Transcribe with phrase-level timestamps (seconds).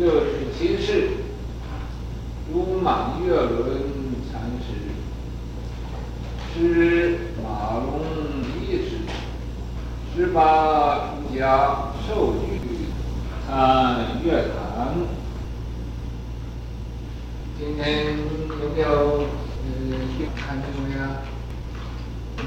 [0.00, 1.10] 六十七世，
[2.50, 3.82] 如满月轮
[4.32, 4.72] 禅师，
[6.54, 8.00] 师马龙
[8.62, 8.96] 义士，
[10.16, 12.58] 十八出家受具
[13.46, 14.96] 参月坛。
[17.58, 19.26] 今天有没有
[19.66, 19.68] 嗯
[20.34, 21.20] 看什么呀？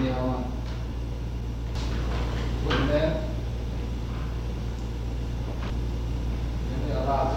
[0.01, 0.41] 没有啊？
[2.65, 2.89] 为什么？
[6.71, 7.31] 有没有大字？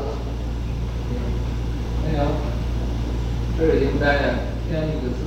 [2.02, 2.20] 没有。
[3.58, 4.04] 这是应该
[4.68, 5.18] 添一个字。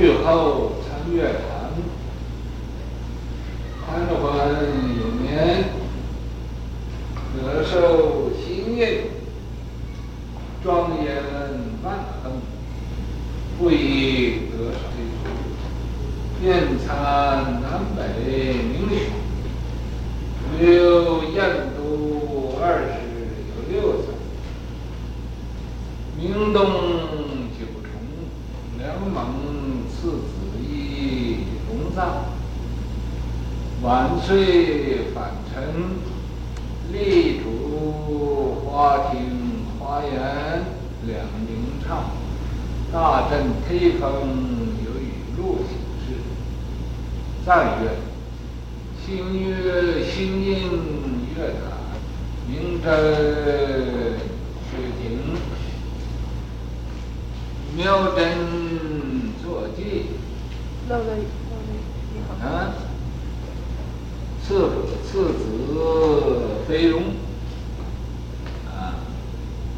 [0.00, 1.72] 月后参月坛，
[3.84, 4.46] 参的话
[4.98, 5.64] 有年
[7.36, 9.02] 得受新业。
[10.62, 11.14] 庄严
[11.82, 12.32] 万恒，
[13.58, 15.26] 不以得少为主，
[16.38, 19.08] 遍参南北名许，
[20.62, 22.90] 留雁都二十
[23.48, 24.08] 有六载，
[26.18, 26.62] 明洞
[27.58, 27.88] 九重，
[28.78, 30.28] 两猛次子
[30.62, 32.26] 一龙藏，
[33.80, 35.62] 万岁返尘，
[36.92, 39.40] 力主华庭。
[39.82, 40.12] 华严
[41.04, 41.48] 两名
[41.84, 42.10] 唱，
[42.92, 43.98] 大振推风
[44.84, 45.74] 有雨露形
[46.06, 46.06] 式，
[47.44, 47.90] 赞曰：
[49.04, 51.72] 新月新音月坛，
[52.46, 52.88] 明真
[54.70, 55.34] 雪庭，
[57.76, 58.36] 妙真
[59.42, 60.06] 坐骑。
[60.88, 61.18] 漏了漏了
[62.42, 62.74] 啊！
[64.42, 64.70] 次
[65.04, 65.38] 次子
[66.66, 67.02] 飞龙。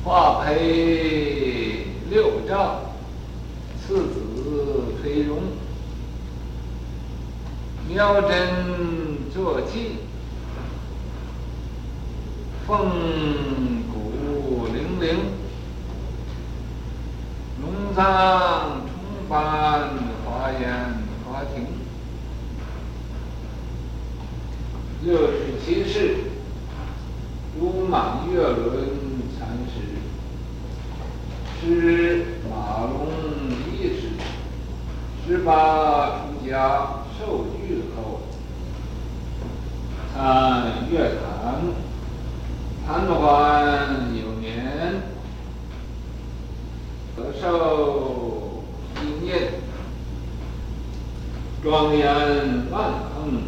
[0.04, 2.80] 化配六丈，
[3.80, 5.42] 次子飞龙，
[7.88, 9.98] 妙真坐骑，
[12.66, 12.90] 凤
[13.92, 15.18] 骨伶伶，
[17.92, 19.90] 龙藏重返
[20.24, 21.66] 华严华庭，
[25.02, 26.16] 六十七世，
[27.60, 28.88] 如满月轮
[29.38, 29.48] 禅。
[29.68, 29.80] 师
[31.60, 33.08] 师马龙
[33.70, 34.08] 义士，
[35.24, 38.22] 十八出家受具后，
[40.12, 41.60] 参月坛，
[42.86, 43.60] 坛的话
[44.14, 44.31] 有
[47.22, 48.64] 得受
[48.96, 49.50] 新业，
[51.62, 52.06] 庄严
[52.70, 53.42] 万恒，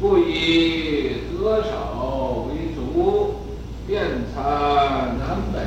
[0.00, 3.34] 不以得少为主。
[3.84, 4.00] 遍
[4.32, 5.58] 参南北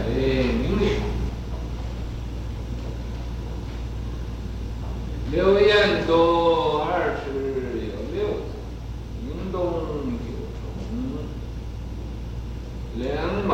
[0.45, 0.85] 名许，
[5.31, 7.25] 留雁都二十
[7.87, 8.55] 有六载，
[9.21, 9.59] 明洞
[10.23, 10.25] 九
[10.55, 10.63] 重，
[12.95, 13.05] 两
[13.45, 13.51] 猛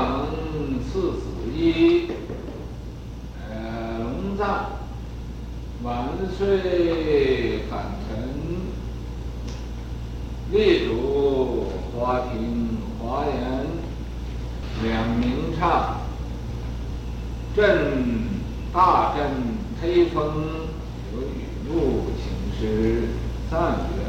[0.84, 1.22] 次子
[1.52, 2.08] 一，
[3.50, 4.44] 呃，龙藏，
[5.82, 6.06] 万
[6.38, 8.12] 岁返尘，
[10.52, 10.92] 力主
[11.98, 13.82] 华庭华严。
[14.84, 15.98] 两名唱，
[17.56, 18.24] 振
[18.74, 19.30] 大振
[19.80, 20.24] 推风
[21.14, 22.26] 有雨露形
[22.60, 23.10] 式，
[23.52, 24.02] 赞曰：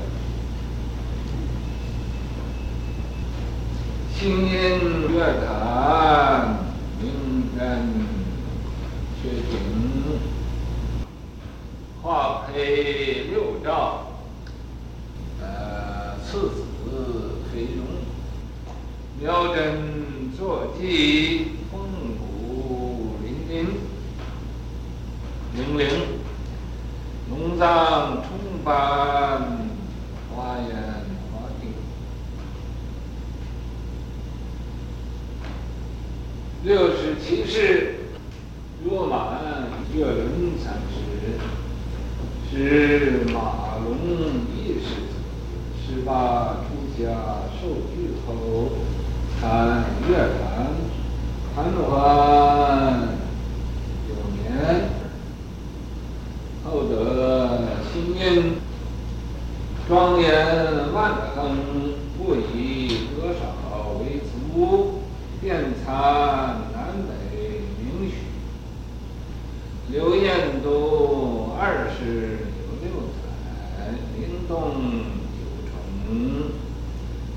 [4.18, 6.56] 清音乐坛，
[6.98, 7.60] 明真
[9.20, 9.52] 雪庭，
[12.00, 14.06] 化配六丈，
[15.38, 17.84] 呃，次子飞龙，
[19.20, 19.92] 妙真。
[20.82, 21.80] 坐骑凤
[22.18, 23.66] 骨伶伶，
[25.54, 25.88] 伶伶，
[27.30, 28.30] 龙藏重
[28.64, 28.72] 返
[30.34, 30.74] 华严
[31.30, 31.70] 华庭。
[36.64, 38.00] 六十七世，
[38.84, 41.38] 若满月轮禅师，
[42.50, 43.94] 师马龙
[44.56, 44.96] 义士，
[45.86, 47.08] 十八出家
[47.60, 48.32] 受具后。
[49.42, 50.70] 参月坛，
[51.52, 51.96] 参的话
[54.08, 54.42] 有年
[56.62, 58.22] 后得新音，
[59.88, 61.56] 庄严万恒，
[62.16, 65.00] 不以多少为足，
[65.40, 65.90] 遍参
[66.72, 68.14] 南北名许，
[69.90, 73.18] 刘彦都二十有六载，
[74.16, 74.54] 灵动
[75.34, 75.74] 九重，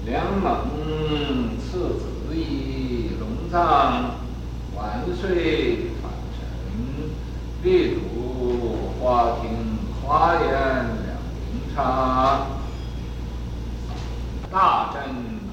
[0.05, 1.54] 两猛。
[1.75, 4.15] 四子以龙藏
[4.77, 7.11] 万岁传承
[7.63, 12.47] 列土花厅花园两平叉
[14.49, 15.03] 大阵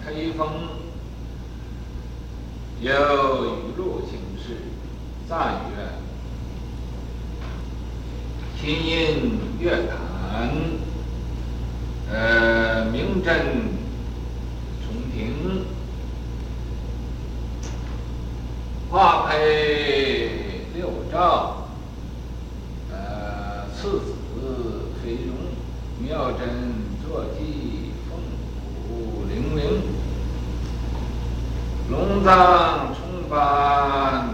[0.07, 0.47] 黑风
[2.81, 4.59] 有雨露形式
[5.29, 5.89] 赞曰
[8.61, 10.53] 琴音乐坛
[12.13, 13.72] 呃名震
[18.93, 21.67] 化配六照，
[22.91, 25.35] 呃，次子飞龙，
[25.99, 26.41] 妙真
[27.03, 28.21] 坐骑，凤
[28.87, 29.81] 鼓铃铃，
[31.89, 32.93] 龙藏。
[32.95, 34.29] 冲发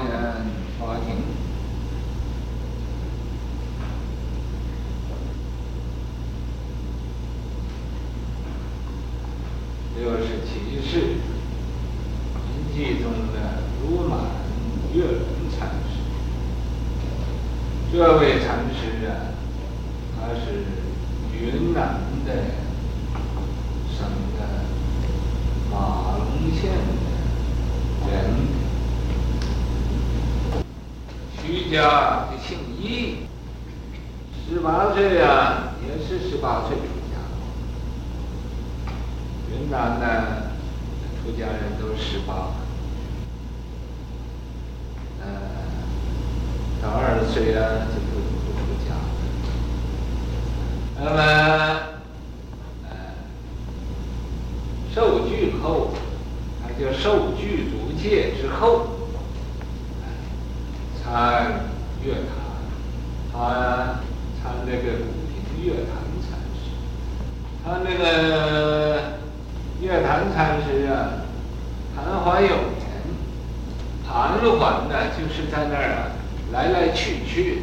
[0.00, 0.10] 严
[0.80, 1.06] 华庭，
[9.96, 10.92] 六十七世，
[12.48, 13.36] 临济宗的
[13.80, 14.18] 如满
[14.92, 15.22] 月轮
[15.56, 16.00] 禅师。
[17.92, 19.10] 这位禅师啊，
[20.18, 20.64] 他是
[21.32, 22.32] 云南的。
[26.60, 26.72] 县
[28.10, 28.14] 人，
[31.36, 31.76] 徐家
[32.30, 33.18] 的姓易，
[34.48, 36.82] 十八岁呀，也是十八岁出
[37.12, 37.14] 家。
[39.52, 40.06] 云南呢，
[41.22, 42.54] 出家人都十八，
[45.20, 45.26] 呃，
[46.82, 48.10] 到二十岁啊就不
[48.46, 48.98] 不出家了。
[50.98, 51.20] 那么，
[52.88, 52.90] 呃，
[54.92, 55.92] 受具后。
[56.78, 58.86] 就受具足戒之后，
[61.02, 61.64] 参
[62.04, 62.28] 月坛，
[63.32, 64.00] 他
[64.40, 65.90] 参那个古亭月坛
[66.22, 66.70] 禅师，
[67.64, 69.18] 他那个
[69.80, 71.26] 月坛禅师啊，
[71.96, 72.86] 谈怀有年，
[74.06, 76.14] 昙花呢就是在那儿啊，
[76.52, 77.62] 来来去去，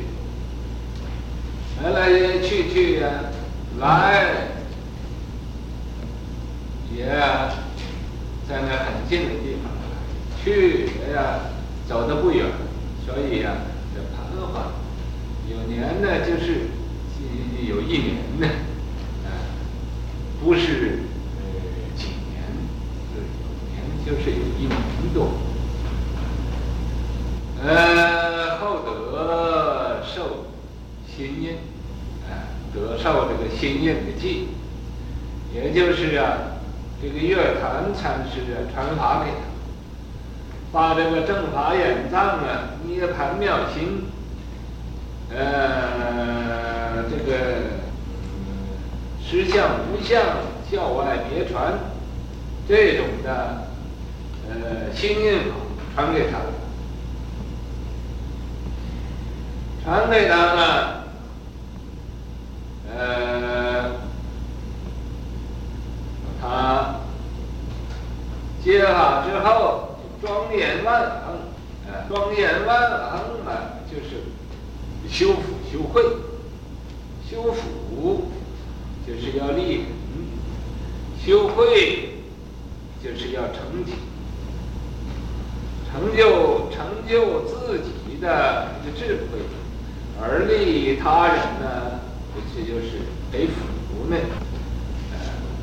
[1.81, 3.07] 来来去去呀、
[3.79, 4.25] 啊，来
[6.93, 7.64] 也。
[8.47, 9.71] 在那很近的地方，
[10.43, 11.39] 去哎呀，
[11.89, 12.45] 走得不远，
[13.05, 13.57] 所以呀、啊，
[13.93, 14.71] 这昙花
[15.49, 16.69] 有年呢，就是
[17.67, 18.47] 有一年呢，
[19.25, 19.33] 啊，
[20.43, 20.99] 不是
[21.37, 21.43] 呃
[21.97, 22.45] 几年，
[23.15, 23.75] 就是有年
[24.05, 24.77] 就是有一年
[25.11, 25.31] 多。
[27.63, 30.45] 呃，后得受
[31.07, 31.53] 心印，
[32.29, 34.49] 啊，得受这个心印的记，
[35.51, 36.51] 也就是啊。
[37.01, 39.37] 这个月坛禅师啊，传法给他，
[40.71, 44.05] 把这个正法眼藏啊，涅槃妙心，
[45.29, 47.31] 呃，这个
[49.23, 50.23] 实相无相，
[50.71, 51.73] 教外别传，
[52.67, 53.67] 这种的
[54.49, 55.51] 呃心印
[55.93, 56.39] 传给他，
[59.83, 61.03] 传给他呢，
[62.97, 64.05] 呃。
[66.47, 66.84] 他
[68.65, 71.37] 接好之后，庄严万行，
[71.85, 74.25] 呃，庄严万行啊，就是
[75.07, 76.01] 修福修慧，
[77.29, 78.31] 修福
[79.05, 79.85] 就是要利人，
[81.23, 82.23] 修慧
[83.03, 83.91] 就是要成己，
[85.91, 89.37] 成就成就自己的智慧，
[90.19, 91.99] 而利他人呢，
[92.55, 92.97] 这就是
[93.31, 94.17] 得福呢。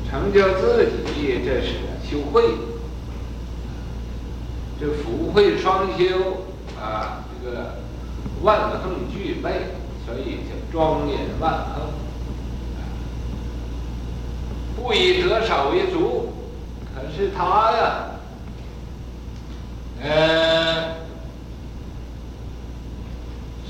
[0.09, 1.73] 成就自己，这是
[2.07, 2.43] 修慧，
[4.83, 6.43] 这福慧双修
[6.77, 7.75] 啊，这个
[8.41, 9.67] 万行俱备，
[10.05, 11.83] 所以叫庄严万行。
[14.75, 16.33] 不以得少为足，
[16.93, 17.93] 可是他呀，
[20.01, 20.95] 呃，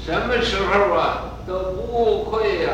[0.04, 2.72] 什么时候啊都不会呀、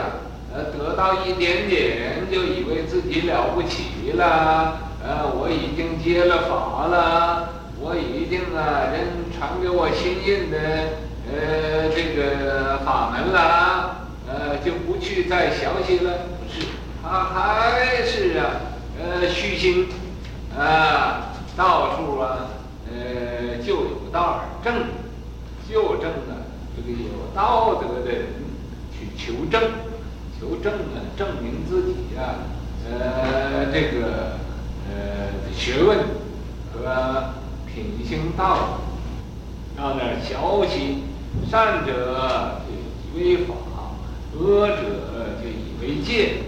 [0.53, 7.48] 呃，得到一点点就以为自己了不起了，呃，我已经接了法了，
[8.59, 10.57] 啊，人传给我心印的，
[11.31, 16.27] 呃，这个法门了啊，呃，就不去再详细了。
[16.37, 16.67] 不是，
[17.01, 19.87] 他还是啊，呃，虚心，
[20.57, 22.51] 啊，到处啊，
[22.91, 24.73] 呃，就有道儿正，
[25.69, 26.43] 就正啊，
[26.75, 28.25] 这个有道德的人
[28.91, 29.71] 去求证。
[30.37, 32.35] 求证呢，证明自己呀、啊，
[32.89, 34.37] 呃，这个
[34.89, 35.97] 呃学问
[36.73, 37.33] 和
[37.79, 38.79] 品行道
[39.75, 40.35] 德，到那儿学
[40.67, 41.03] 习，
[41.49, 43.55] 善者就以为法，
[44.37, 44.75] 恶者
[45.41, 46.43] 就以为戒。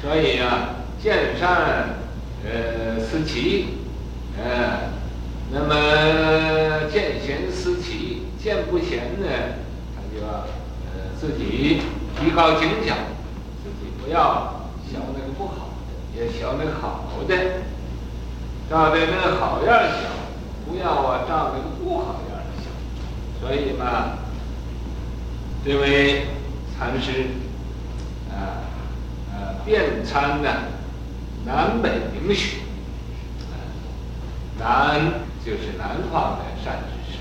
[0.00, 1.98] 所以、啊，见善
[2.44, 3.66] 呃思齐，
[4.38, 4.90] 呃，
[5.52, 9.26] 那么见贤思齐，见不贤呢，
[9.94, 10.46] 他就要
[10.86, 11.82] 呃自己。
[12.18, 12.92] 提高警觉，
[13.62, 17.32] 自己不要学那个不好的，也学那个好的。
[18.68, 20.17] 照的那个好样儿小，
[20.68, 22.68] 不要啊照那个不好样儿小。
[23.40, 24.18] 所以嘛，
[25.64, 26.26] 这位
[26.76, 27.26] 禅师
[28.30, 28.68] 啊，
[29.32, 30.50] 呃，遍参呢
[31.44, 32.58] 南北名学，
[34.58, 35.00] 南
[35.44, 37.18] 就是南方的善知识，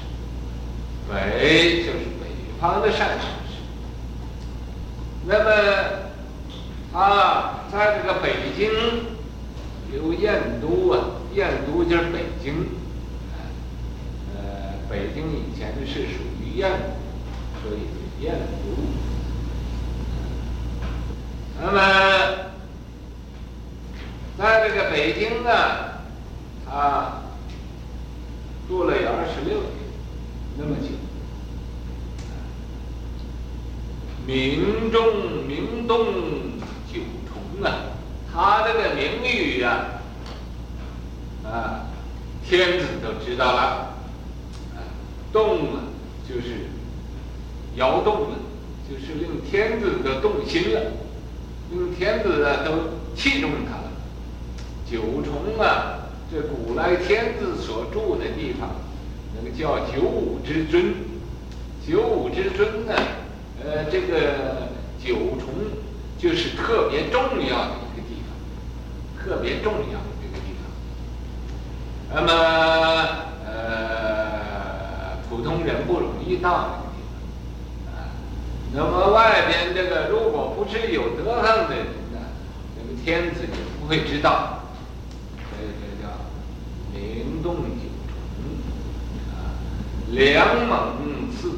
[1.09, 2.27] 北就是北
[2.59, 3.61] 方的善知识。
[5.25, 6.07] 那么。
[6.93, 8.71] 啊，在这个北京
[9.93, 10.99] 有燕都啊，
[11.35, 12.65] 燕都就是北京，
[14.89, 18.75] 北京以前是属于燕国，所以是燕国。
[21.59, 21.77] 那么，
[24.37, 25.49] 在这个北京呢，
[26.65, 27.21] 他
[28.67, 29.71] 住了有二十六年，
[30.57, 30.87] 那么久。
[34.25, 36.05] 名中名动。
[36.89, 37.67] 九重啊，
[38.33, 39.99] 他这个名誉呀，
[41.43, 41.85] 啊，
[42.47, 43.96] 天子都知道了，
[45.31, 45.83] 动啊，
[46.27, 46.67] 就是
[47.75, 48.35] 摇动了，
[48.89, 50.81] 就是令天子都动心了，
[51.71, 53.91] 令天子啊都器重他了。
[54.89, 58.69] 九重啊，这古来天子所住的地方，
[59.35, 60.93] 那个叫九五之尊，
[61.87, 62.93] 九五之尊呢，
[63.63, 64.69] 呃，这个
[65.03, 65.47] 九重。
[66.19, 70.65] 就是特别重要的一个地方，特别重要的这个地方。
[72.11, 72.27] 那么，
[75.47, 76.97] 通人不容易到那个地
[77.87, 77.95] 方，
[78.73, 82.19] 那么外边这个如果不是有德行的人呢，
[82.75, 83.47] 那个天子也
[83.79, 84.63] 不会知道。
[85.37, 86.09] 所以这叫
[86.93, 87.87] 名动九
[88.35, 88.43] 重，
[89.31, 89.55] 啊，
[90.11, 91.51] 两猛赐，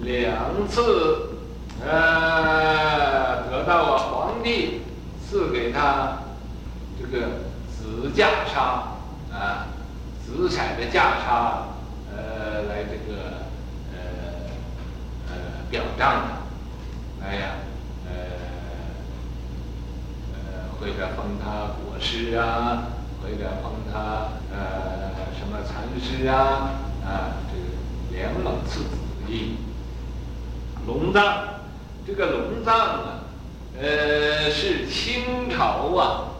[0.00, 1.34] 两次。
[1.80, 4.80] 呃，得到了皇帝
[5.24, 6.18] 赐给他
[7.00, 7.28] 这个
[7.70, 8.58] 紫袈裟
[9.32, 9.68] 啊，
[10.26, 11.67] 紫彩的袈裟，
[15.98, 17.46] 表彰他，哎呀，
[18.06, 18.12] 呃
[20.32, 20.38] 呃，
[20.78, 22.84] 或者封他国师啊，
[23.20, 26.70] 或者封他呃什么禅师啊，
[27.04, 28.90] 啊，这个两猛赐子
[29.26, 29.56] 弟，
[30.86, 31.58] 龙藏。
[32.06, 33.24] 这个龙藏啊，
[33.78, 36.30] 呃，是清朝啊，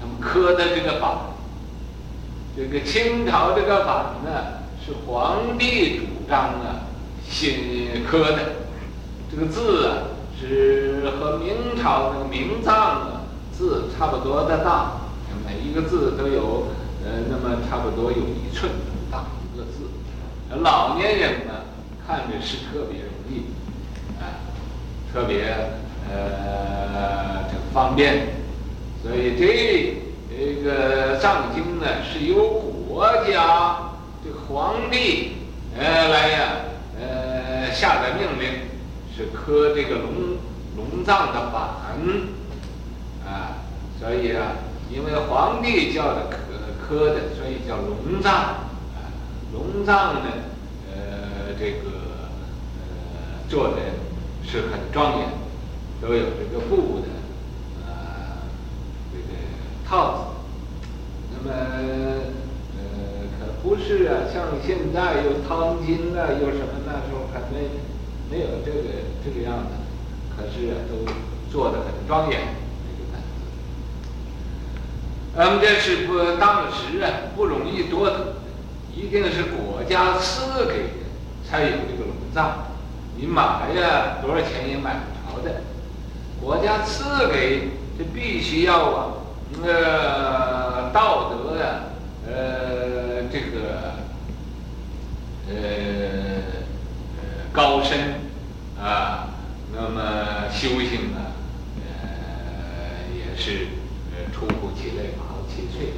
[0.00, 1.10] 他们刻的这个版。
[2.56, 6.87] 这个清朝这个版呢，是皇帝主张啊，
[7.30, 8.38] 新刻的。
[9.30, 10.08] 这个字啊，
[10.40, 14.92] 是和明朝那个明藏啊字差不多的大，
[15.46, 16.68] 每一个字都有
[17.04, 18.72] 呃，那么差不多有一寸
[19.10, 19.90] 大一个字。
[20.62, 21.64] 老年人呢，
[22.06, 23.46] 看着是特别容易
[24.20, 24.40] 啊。
[25.12, 25.54] 特别
[26.10, 28.28] 呃这个方便，
[29.02, 29.96] 所以这
[30.30, 33.92] 这个藏经呢是由国家
[34.22, 35.32] 这个皇帝
[35.78, 36.38] 呃来呀
[37.78, 38.50] 下的命令，
[39.14, 40.36] 是刻这个龙
[40.76, 41.62] 龙藏的板
[43.24, 43.62] 啊，
[44.00, 44.56] 所以啊，
[44.90, 46.38] 因为皇帝叫的刻
[46.82, 49.14] 刻的，所以叫龙藏啊，
[49.52, 50.28] 龙藏呢
[50.92, 51.90] 呃这个
[52.74, 53.76] 呃做的。
[54.50, 55.28] 是很庄严，
[56.00, 57.08] 都有这个布的，
[57.86, 58.38] 呃，
[59.12, 59.36] 这个
[59.86, 60.20] 套子。
[61.34, 61.54] 那么，
[63.62, 67.68] 不是啊，像现在有烫金啊，有什么那时候还没
[68.30, 68.78] 没有这个
[69.24, 69.70] 这个样子，
[70.36, 71.12] 可是啊，都
[71.50, 72.40] 做的很庄严。
[72.86, 73.26] 这个本子，
[75.36, 78.36] 那么这是不当时啊不容易多得，
[78.94, 80.90] 一定是国家赐给的
[81.48, 82.68] 才有这个龙藏。
[83.16, 85.62] 你买呀，多少钱也买不着的。
[86.40, 89.06] 国家赐给，这必须要啊，
[89.60, 91.80] 那呃，道德呀，
[93.30, 93.94] 这个，
[95.48, 96.62] 呃，
[97.52, 98.20] 高深
[98.80, 99.30] 啊，
[99.74, 101.32] 那么修行呢，
[101.80, 103.68] 呃，也是
[104.12, 105.92] 呃，出乎其类，拔乎其萃。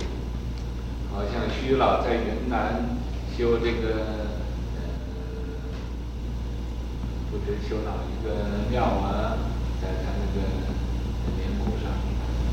[1.12, 2.98] 好像徐老在云南
[3.36, 4.30] 修这个。
[7.30, 9.38] 不知修哪一个庙啊，
[9.80, 10.42] 在他那个
[11.38, 11.86] 脸谱上，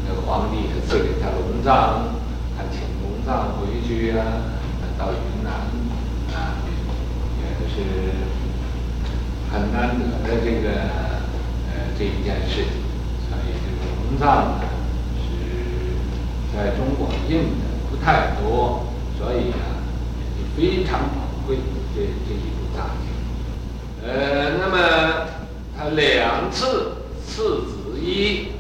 [0.07, 2.13] 那个皇帝也赐给他龙藏，
[2.55, 4.21] 他请龙藏回去啊，
[4.95, 5.65] 到云南，
[7.83, 7.89] 是
[9.51, 10.69] 很难得的这个
[11.69, 12.85] 呃这一件事情。
[13.29, 14.61] 所以这个龙藏呢
[15.21, 15.25] 是
[16.55, 19.83] 在中国印的不太多，所以啊
[20.37, 21.57] 也非常宝贵
[21.93, 23.07] 这这一部藏经。
[24.03, 25.27] 呃，那么
[25.77, 28.53] 他两次赐子衣，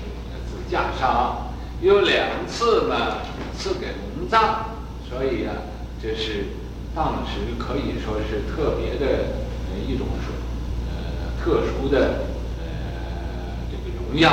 [0.45, 1.35] 紫袈裟，
[1.81, 3.17] 有两次呢
[3.57, 4.65] 赐给龙藏，
[5.09, 5.53] 所以啊，
[6.01, 6.47] 这是
[6.97, 9.25] 当时可以说是特别的
[9.87, 10.33] 一种说
[10.87, 12.25] 呃特殊的
[12.57, 12.65] 呃
[13.69, 14.31] 这个荣耀。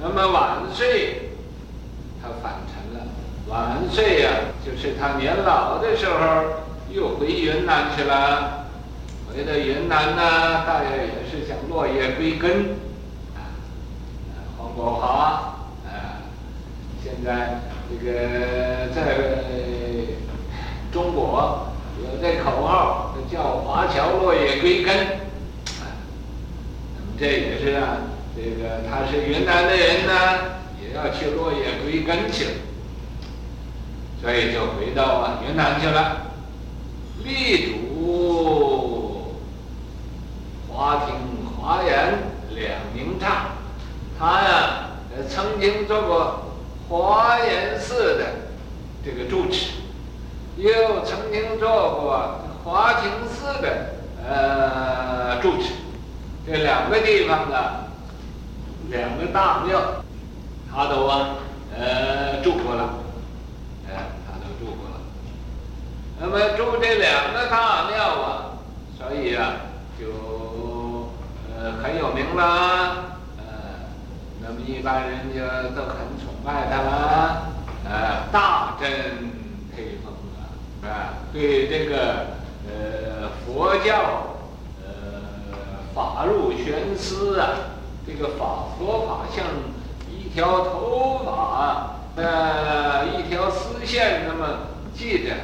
[0.00, 1.32] 那么晚岁，
[2.22, 3.08] 他返程了。
[3.48, 4.30] 晚岁呀、
[4.64, 6.62] 就是他年老的时候，
[6.92, 8.66] 又回云南去了。
[9.28, 12.76] 回到云南呢，大约也是想落叶归根。
[14.56, 16.22] 黄国华啊，
[17.02, 19.16] 现在这个在
[20.92, 21.68] 中国
[22.02, 24.96] 有这口号，叫“华侨落叶归根”。
[25.80, 25.92] 啊，
[27.18, 27.98] 这也是啊，
[28.34, 30.12] 这个他是云南的人呢，
[30.80, 32.50] 也要去落叶归根去了。
[34.20, 36.32] 所以就回到啊云南去了，
[37.22, 39.36] 力主
[40.68, 41.14] 华亭
[41.56, 42.14] 华严
[42.54, 43.52] 两名刹，
[44.18, 44.90] 他呀
[45.28, 46.52] 曾经做过
[46.88, 48.24] 华严寺的
[49.04, 49.70] 这个住持，
[50.58, 51.68] 又曾经做
[52.00, 53.94] 过华亭寺的
[54.28, 55.72] 呃住持，
[56.44, 57.84] 这两个地方的
[58.90, 59.80] 两个大庙，
[60.68, 61.36] 他都啊
[61.78, 62.90] 呃住过了。
[63.88, 65.00] 哎，他都住过了
[66.20, 68.58] 那么住这两个大庙啊，
[68.98, 69.52] 所以啊，
[69.96, 71.08] 就
[71.56, 73.44] 呃很有名了，呃，
[74.42, 75.40] 那么一般人就
[75.76, 77.42] 都很崇拜他了，
[77.88, 78.90] 呃，大振
[79.72, 80.12] 推风
[80.88, 82.26] 啊，对这个
[82.66, 84.36] 呃佛教
[84.84, 85.20] 呃
[85.94, 87.48] 法入玄思啊，
[88.06, 89.44] 这个法佛法像
[90.10, 94.60] 一条头发，呃一条丝线那么
[94.94, 95.34] 系着。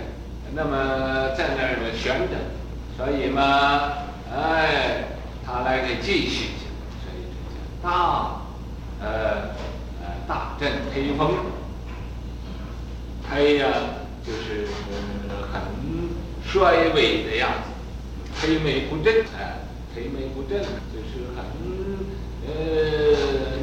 [0.56, 2.36] 那么在那儿悬着，
[2.96, 3.90] 所以嘛，
[4.32, 5.02] 哎，
[5.44, 6.70] 他来给继续去，
[7.02, 8.36] 所以这叫大，
[9.00, 9.08] 呃，
[10.00, 11.34] 呃，大振推风，
[13.28, 13.66] 推呀，
[14.24, 14.68] 就是
[15.54, 16.10] 很
[16.46, 19.60] 衰微的样子，推眉不振，哎，
[19.94, 20.60] 推眉不振，
[20.92, 21.44] 就是很
[22.46, 22.52] 呃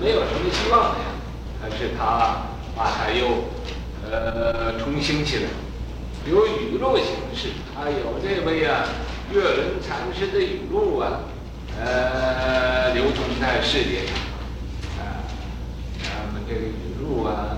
[0.01, 1.06] 没有什么希望的样，
[1.62, 3.45] 可是他把他又
[4.10, 5.43] 呃重新起来。
[6.30, 8.86] 有语录形式，还有这位啊，
[9.34, 11.21] 月轮禅师的语录啊，
[11.80, 14.15] 呃，流通在世界上，
[14.99, 15.25] 啊，
[16.04, 17.58] 那么这个语录啊，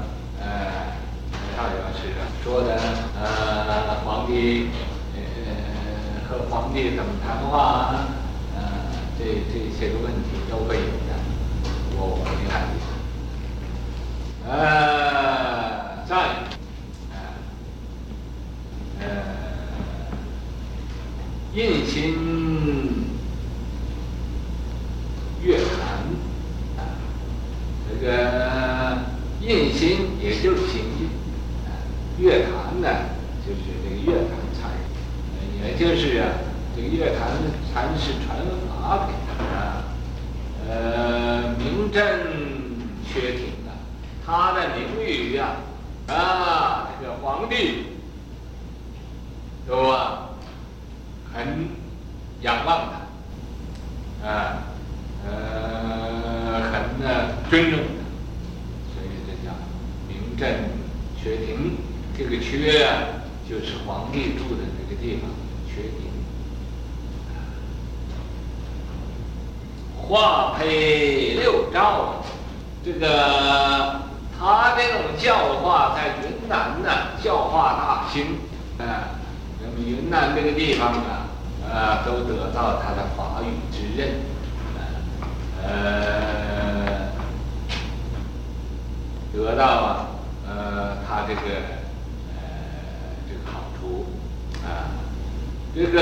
[2.43, 2.77] 说的，
[3.17, 4.67] 呃，皇帝，
[5.15, 8.07] 呃，和皇帝怎么谈话啊，
[8.53, 8.61] 呃，
[9.17, 11.15] 这这些个问题都会有的，
[11.95, 12.67] 我我你看，
[14.45, 16.11] 呃，在
[18.99, 19.05] 呃。
[21.55, 21.95] 印心
[25.43, 26.01] 月坛
[26.77, 26.81] 啊，
[27.87, 28.97] 这个
[29.39, 31.07] 印心也就是心印
[32.23, 32.87] 乐，坛呢
[33.45, 34.71] 就是这个月坛禅，
[35.61, 36.23] 也就是啊
[36.73, 37.27] 这个月坛
[37.73, 39.83] 禅师传法给他啊，
[40.69, 42.01] 呃名震
[43.05, 43.75] 阙庭啊，
[44.25, 45.57] 他的名誉呀
[46.07, 47.87] 啊这个皇帝
[49.67, 50.29] 都啊。
[51.35, 51.67] 很
[52.41, 52.89] 仰望
[54.21, 54.67] 他，啊，
[55.25, 56.71] 呃，很
[57.03, 57.97] 呢尊重他，
[58.93, 59.51] 所以这叫
[60.07, 60.72] 名震。
[62.17, 65.29] 这个阙啊，就是皇帝住的那个地方，
[65.67, 66.11] 阙顶。
[69.97, 72.23] 化配六诏，
[72.83, 74.01] 这个
[74.39, 76.89] 他这种教化在云南呢，
[77.23, 78.37] 教化大兴，
[78.77, 79.17] 啊，
[79.61, 81.23] 那么云南这个地方呢。
[81.65, 84.19] 啊，都得到他的法语之任，
[85.63, 87.09] 呃，
[89.33, 90.07] 得到啊，
[90.45, 91.41] 呃，他这个
[92.35, 92.35] 呃
[93.27, 94.05] 这个好处
[94.63, 94.91] 啊，
[95.83, 95.99] 这个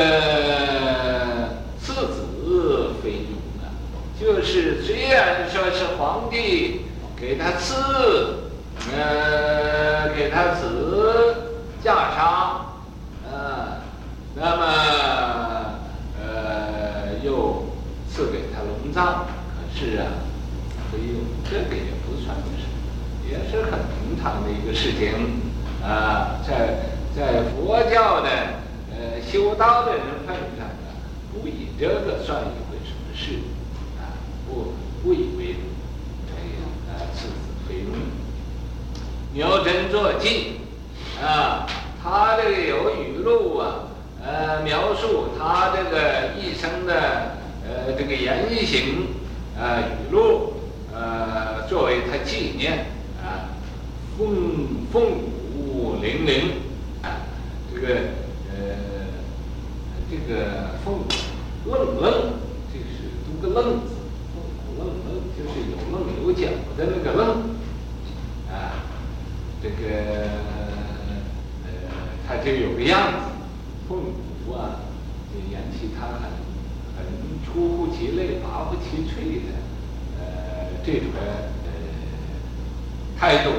[1.81, 3.73] 赐子非庸啊，
[4.19, 6.81] 就是虽然说是皇帝
[7.19, 7.73] 给他赐，
[8.95, 11.35] 呃，给他子
[11.83, 12.61] 袈裟，
[13.27, 13.81] 呃，
[14.35, 14.61] 那么。
[16.23, 17.65] 呃，又
[18.07, 20.05] 赐给他龙藏，可是啊，
[20.91, 21.17] 所以
[21.49, 22.67] 这个也不算是，
[23.27, 25.41] 也是很平常的一个事情
[25.83, 28.29] 啊，在在佛教的
[29.31, 30.91] 修道的人份上呢，
[31.31, 33.39] 不以这个算一回什么事
[33.97, 35.61] 啊，不不以为荣，
[36.27, 37.33] 这样啊，赐子
[37.67, 37.93] 非荣。
[39.33, 40.59] 妙真坐记
[41.23, 41.65] 啊，
[42.03, 43.87] 他这个有语录啊，
[44.21, 47.39] 呃，描述他这个一生的。
[47.63, 49.05] 呃，这个言行，
[49.55, 50.53] 呃，语录，
[50.91, 52.87] 呃，作为他纪念
[53.23, 53.53] 啊，
[54.17, 54.25] 凤
[54.91, 56.49] 骨嶙嶙
[57.03, 57.21] 啊，
[57.71, 57.87] 这个
[58.49, 58.75] 呃，
[60.09, 61.03] 这个凤
[61.65, 62.11] 愣愣，
[62.71, 63.91] 就是读个愣字，
[64.31, 64.39] 凤
[64.79, 67.21] 愣愣就是有棱有角的那个愣
[68.49, 68.87] 啊，
[69.61, 69.75] 这个
[71.65, 71.67] 呃，
[72.25, 73.17] 它就有个样子，
[73.89, 73.99] 凤
[74.45, 74.79] 骨啊，
[75.33, 76.23] 就言其他很
[76.95, 76.99] 很
[77.45, 79.51] 出乎其类、拔乎其萃的
[80.19, 80.23] 呃
[80.85, 81.51] 这种呃
[83.19, 83.51] 态度。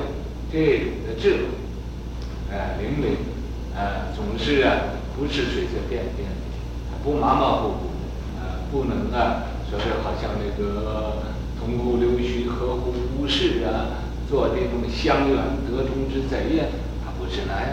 [0.52, 1.40] 这种的智慧，
[2.52, 3.16] 哎，灵敏，
[3.74, 6.34] 啊，总是啊，不是随随便便的，
[7.02, 7.76] 不马马虎虎
[8.40, 11.22] 呃，不能啊，说是好像那个
[11.58, 16.64] 通古流须、合乎无事啊，做这种相远得中之贼呀，
[17.04, 17.70] 他不是那样。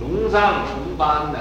[0.00, 1.38] 龙藏重颁的，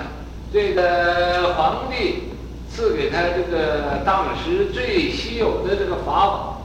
[0.51, 2.29] 这个皇帝
[2.69, 6.61] 赐给他这个当时最稀有的这个法宝，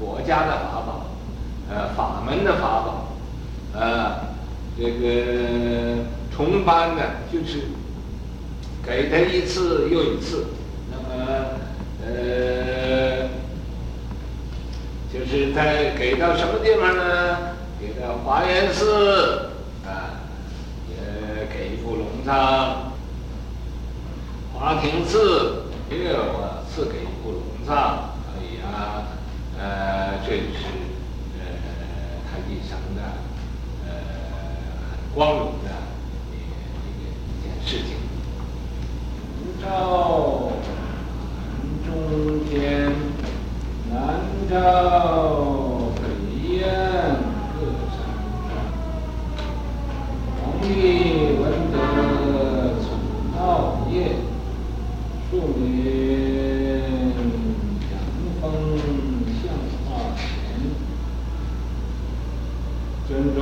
[0.00, 1.06] 国家的法宝，
[1.70, 3.06] 呃，法门的法宝。
[3.78, 4.34] 啊，
[4.78, 7.68] 这个重班呢，就是
[8.86, 10.46] 给他一次又一次。
[10.90, 11.06] 那么，
[12.06, 13.28] 呃，
[15.12, 17.56] 就是在给到什么地方呢？
[17.80, 19.50] 给到华严寺
[19.84, 20.22] 啊，
[20.88, 22.92] 也给一副龙藏；
[24.54, 28.14] 华亭寺也有啊，赐给一副龙藏。
[28.24, 29.08] 可以啊，
[29.58, 30.40] 呃，这是。
[31.38, 31.42] 呃，
[32.30, 33.02] 他一生的
[33.84, 33.90] 呃，
[35.12, 35.68] 光荣个
[36.32, 36.34] 一
[37.42, 37.96] 件事情。
[39.62, 40.70] 照南
[41.84, 41.90] 中
[42.48, 42.92] 天，
[43.90, 43.94] 南
[44.48, 46.00] 照北
[46.48, 46.58] 雁
[47.54, 47.56] 各
[47.90, 47.96] 山
[48.46, 48.48] 川。
[50.40, 50.64] 皇帝
[51.40, 51.74] 闻得
[52.82, 52.86] 宠
[53.34, 53.38] 道
[53.90, 53.94] 业，
[55.30, 55.64] 庶民
[57.90, 57.92] 阳
[58.40, 58.44] 风
[59.42, 59.44] 向
[59.88, 60.24] 化前，
[63.08, 63.40] 尊重。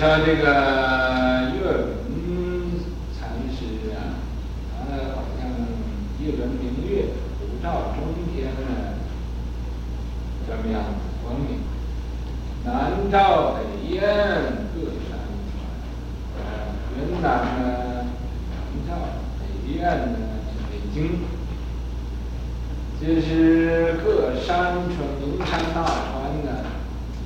[0.00, 0.42] 像这个
[1.52, 2.72] 月轮
[3.12, 4.16] 禅师啊，
[4.72, 5.44] 他好像
[6.18, 7.04] 一轮明月，
[7.38, 8.96] 普照中天呢，
[10.48, 10.80] 怎么样？
[11.22, 11.60] 光明。
[12.64, 14.00] 南照北雁
[14.74, 15.20] 各山
[15.52, 15.68] 川，
[16.38, 16.48] 呃，
[16.96, 18.06] 云南呢，
[18.48, 18.56] 南
[18.88, 18.90] 照
[19.38, 20.16] 北雁呢
[20.48, 21.20] 是北京，
[22.98, 26.64] 就是各山川名山大川呢，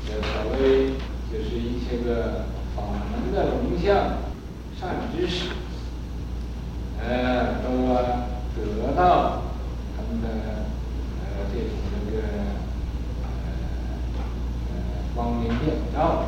[0.09, 0.91] 这所谓
[1.31, 2.47] 就是一些个。
[3.33, 4.19] 的龙象
[4.85, 5.49] 善知识，
[7.01, 7.89] 呃，都
[8.55, 9.43] 得到
[9.97, 10.29] 他们的
[11.23, 12.23] 呃这种这个
[14.69, 14.75] 呃
[15.15, 16.27] 光明遍照，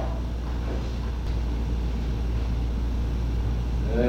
[3.94, 4.00] 呃，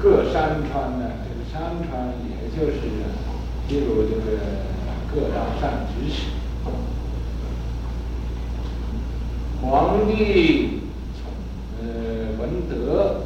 [0.00, 2.80] 各山川呢，这个山川也就是
[3.68, 4.24] 记录这个
[5.14, 6.22] 各大善知识，
[9.60, 10.75] 皇帝。
[12.86, 13.18] 这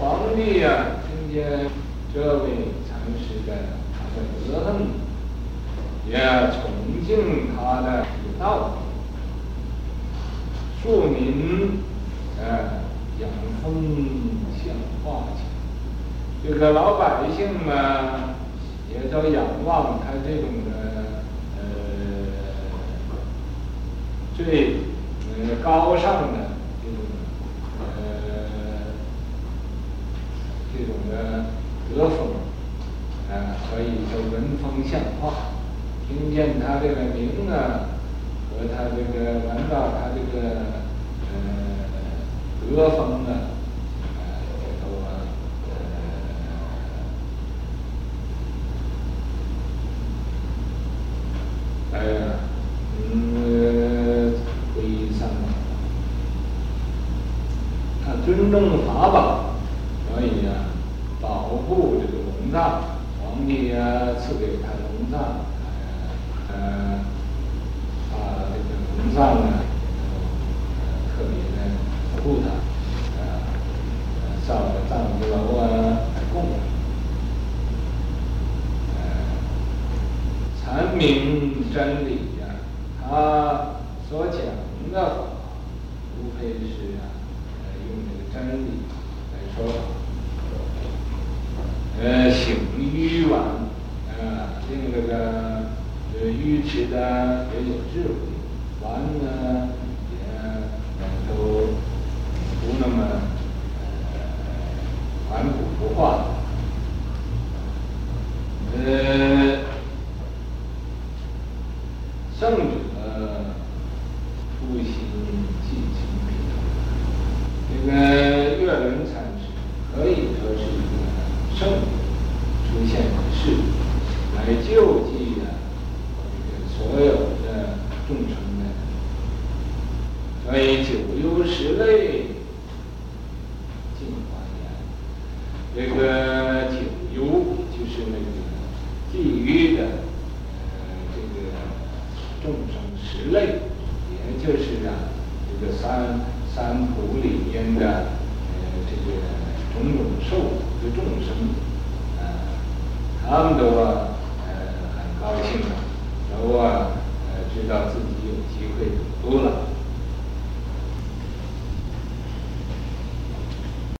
[0.00, 0.70] 皇帝啊，
[1.06, 1.68] 听见
[2.14, 2.44] 这位
[2.88, 3.48] 禅师的
[3.92, 4.68] 他的德行，
[6.08, 6.16] 也
[6.50, 6.60] 崇
[7.06, 7.08] 敬
[7.54, 8.06] 他的
[8.38, 8.76] 道德，
[10.82, 11.80] 庶民
[12.40, 12.80] 呃
[13.20, 13.28] 仰
[13.62, 13.66] 风
[14.56, 15.44] 向化前，
[16.42, 17.70] 这个老百姓嘛，
[18.90, 20.70] 也都仰望他这种的
[21.58, 21.60] 呃
[24.36, 24.76] 最
[25.38, 26.49] 呃高尚的
[30.80, 31.60] 这种的。
[31.92, 32.18] 德风，
[33.28, 35.50] 啊，可以说文风向化，
[36.06, 37.90] 听见他这个名啊，
[38.48, 40.38] 和他这个闻到他这个
[41.26, 41.90] 呃
[42.70, 43.58] 德风啊，
[44.14, 45.26] 啊，这都啊，
[51.92, 52.38] 呃，哎呀，
[53.12, 54.32] 嗯，
[54.76, 54.78] 皈
[55.18, 55.34] 三宝，
[58.06, 59.50] 他尊重法宝。
[63.22, 65.18] 皇帝啊，赐给他龙藏，
[66.52, 67.00] 呃，
[68.12, 69.52] 啊，这个文章呢，